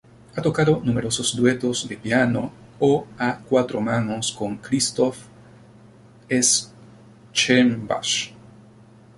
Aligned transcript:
Ha 0.35 0.41
tocado 0.41 0.81
numerosos 0.83 1.35
duetos 1.35 1.87
de 1.87 1.95
piano 1.95 2.51
o 2.79 3.05
a 3.19 3.35
cuatro 3.37 3.79
manos 3.79 4.31
con 4.31 4.57
Christoph 4.57 5.27
Eschenbach. 6.27 8.33